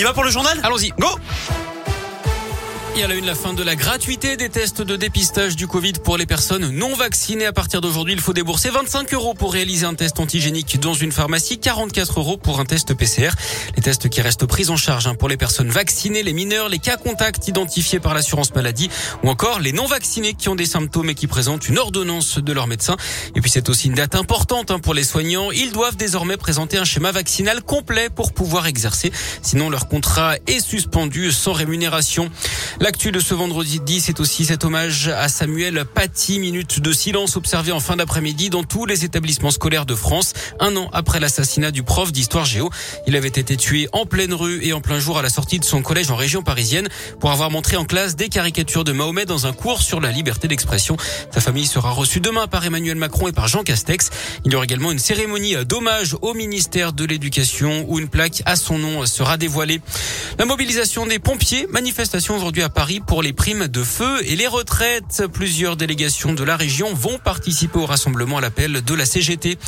[0.00, 0.90] Il va pour le journal Allons-y.
[0.90, 1.08] Go
[2.96, 5.92] Et à la une, la fin de la gratuité des tests de dépistage du Covid
[6.02, 7.46] pour les personnes non vaccinées.
[7.46, 11.12] À partir d'aujourd'hui, il faut débourser 25 euros pour réaliser un test antigénique dans une
[11.12, 13.30] pharmacie, 44 euros pour un test PCR.
[13.76, 16.78] Les tests qui restent pris en charge hein, pour les personnes vaccinées, les mineurs, les
[16.78, 18.90] cas contacts identifiés par l'assurance maladie
[19.22, 22.52] ou encore les non vaccinés qui ont des symptômes et qui présentent une ordonnance de
[22.52, 22.96] leur médecin.
[23.36, 25.52] Et puis c'est aussi une date importante hein, pour les soignants.
[25.52, 29.12] Ils doivent désormais présenter un schéma vaccinal complet pour pouvoir exercer.
[29.42, 32.30] Sinon, leur contrat est suspendu sans rémunération.
[32.80, 36.38] L'actu de ce vendredi 10, c'est aussi cet hommage à Samuel Paty.
[36.38, 40.76] Minute de silence observée en fin d'après-midi dans tous les établissements scolaires de France, un
[40.76, 42.70] an après l'assassinat du prof d'histoire géo.
[43.08, 45.64] Il avait été tué en pleine rue et en plein jour à la sortie de
[45.64, 49.48] son collège en région parisienne pour avoir montré en classe des caricatures de Mahomet dans
[49.48, 50.96] un cours sur la liberté d'expression.
[51.34, 54.10] Sa famille sera reçue demain par Emmanuel Macron et par Jean Castex.
[54.44, 58.54] Il y aura également une cérémonie d'hommage au ministère de l'Éducation où une plaque à
[58.54, 59.80] son nom sera dévoilée.
[60.38, 65.24] La mobilisation des pompiers, manifestation aujourd'hui Paris pour les primes de feu et les retraites.
[65.32, 69.58] Plusieurs délégations de la région vont participer au rassemblement à l'appel de la CGT.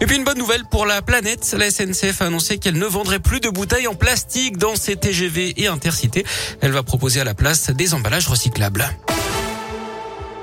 [0.00, 1.54] Et puis une bonne nouvelle pour la planète.
[1.58, 5.54] La SNCF a annoncé qu'elle ne vendrait plus de bouteilles en plastique dans ses TGV
[5.62, 6.24] et intercités.
[6.60, 8.88] Elle va proposer à la place des emballages recyclables.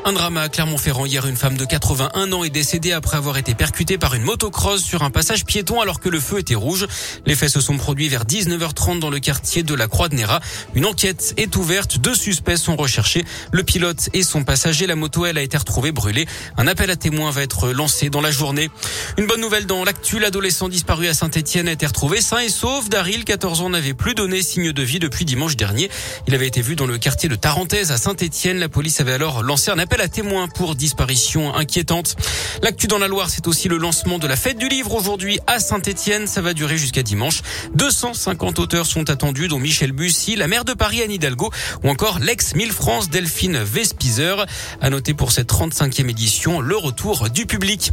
[0.06, 1.06] Un drame à Clermont-Ferrand.
[1.06, 4.84] Hier, une femme de 81 ans est décédée après avoir été percutée par une motocross
[4.84, 6.88] sur un passage piéton alors que le feu était rouge.
[7.26, 10.42] Les faits se sont produits vers 19h30 dans le quartier de la Croix de Néra.
[10.76, 12.00] Une enquête est ouverte.
[12.00, 13.24] Deux suspects sont recherchés.
[13.54, 14.88] Le pilote et son passager.
[14.88, 16.26] La moto, elle, a été retrouvée brûlée.
[16.58, 18.70] Un appel à témoins va être lancé dans la journée.
[19.18, 20.20] Une bonne nouvelle dans l'actu.
[20.20, 22.90] L'adolescent disparu à Saint-Etienne a été retrouvé sain et sauf.
[22.90, 25.90] Daryl, 14 ans, n'avait plus donné signe de vie depuis dimanche dernier.
[26.28, 28.60] Il avait été vu dans le quartier de Tarentaise à Saint-Etienne.
[28.60, 32.16] La police avait alors lancé un appel à témoins pour disparition inquiétante.
[32.62, 35.60] L'actu dans la Loire, c'est aussi le lancement de la fête du livre aujourd'hui à
[35.60, 36.28] Saint-Etienne.
[36.28, 37.42] Ça va durer jusqu'à dimanche.
[37.76, 41.52] 250 auteurs sont attendus, dont Michel Bussy, la maire de Paris, Anne Hidalgo,
[41.84, 44.46] ou encore l'ex-Mille France Delphine Vespizer.
[44.82, 47.92] À noter pour cette 35e édition, le retour du public.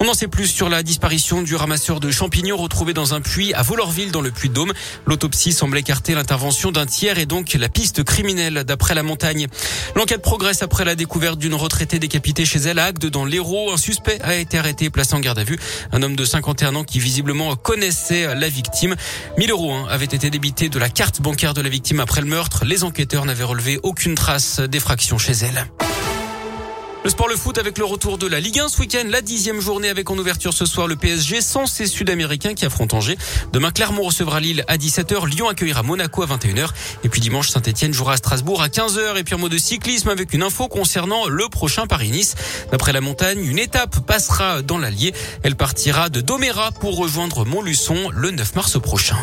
[0.00, 3.54] On en sait plus sur la disparition du ramasseur de champignons retrouvé dans un puits
[3.54, 4.72] à Volorville dans le Puy-de-Dôme.
[5.06, 9.46] L'autopsie semble écarter l'intervention d'un tiers et donc la piste criminelle d'après la montagne.
[9.94, 13.72] L'enquête progresse après la découverte d'une retraité décapité chez elle à Agde dans l'Hérault.
[13.72, 15.58] Un suspect a été arrêté et placé en garde à vue.
[15.92, 18.96] Un homme de 51 ans qui visiblement connaissait la victime.
[19.38, 22.26] 1000 euros hein, avaient été débités de la carte bancaire de la victime après le
[22.26, 22.64] meurtre.
[22.64, 25.66] Les enquêteurs n'avaient relevé aucune trace d'effraction chez elle.
[27.08, 29.62] Le sport, le foot avec le retour de la Ligue 1 ce week-end, la dixième
[29.62, 33.16] journée avec en ouverture ce soir le PSG sans ses Sud-Américains qui affrontent Angers.
[33.50, 36.68] Demain, Clermont recevra Lille à 17h, Lyon accueillera Monaco à 21h
[37.04, 40.10] et puis dimanche, Saint-Etienne jouera à Strasbourg à 15h et puis un mot de cyclisme
[40.10, 42.34] avec une info concernant le prochain Paris-Nice.
[42.72, 45.14] D'après la montagne, une étape passera dans l'Allier.
[45.42, 49.16] Elle partira de Doméra pour rejoindre Montluçon le 9 mars prochain.